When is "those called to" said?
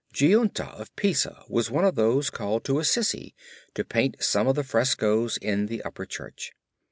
1.93-2.79